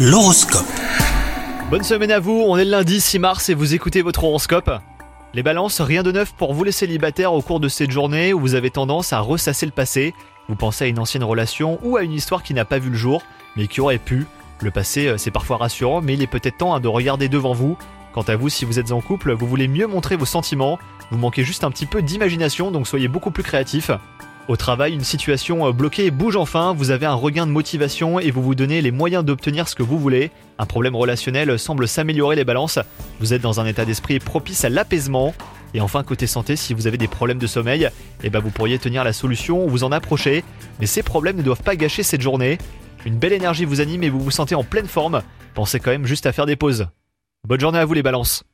[0.00, 0.64] L'horoscope.
[1.70, 4.70] Bonne semaine à vous, on est lundi 6 mars et vous écoutez votre horoscope.
[5.34, 8.38] Les balances, rien de neuf pour vous les célibataires au cours de cette journée où
[8.38, 10.14] vous avez tendance à ressasser le passé.
[10.48, 12.96] Vous pensez à une ancienne relation ou à une histoire qui n'a pas vu le
[12.96, 13.22] jour,
[13.56, 14.28] mais qui aurait pu.
[14.60, 17.52] Le passé, euh, c'est parfois rassurant, mais il est peut-être temps hein, de regarder devant
[17.52, 17.76] vous.
[18.12, 20.78] Quant à vous, si vous êtes en couple, vous voulez mieux montrer vos sentiments,
[21.10, 23.90] vous manquez juste un petit peu d'imagination, donc soyez beaucoup plus créatif.
[24.48, 28.30] Au travail, une situation euh, bloquée bouge enfin, vous avez un regain de motivation et
[28.30, 30.30] vous vous donnez les moyens d'obtenir ce que vous voulez.
[30.58, 32.78] Un problème relationnel semble s'améliorer les balances,
[33.20, 35.34] vous êtes dans un état d'esprit propice à l'apaisement.
[35.74, 37.90] Et enfin, côté santé, si vous avez des problèmes de sommeil,
[38.24, 40.42] eh ben vous pourriez tenir la solution ou vous en approcher,
[40.80, 42.56] mais ces problèmes ne doivent pas gâcher cette journée.
[43.04, 45.20] Une belle énergie vous anime et vous vous sentez en pleine forme,
[45.52, 46.86] pensez quand même juste à faire des pauses.
[47.46, 48.44] Bonne journée à vous les balances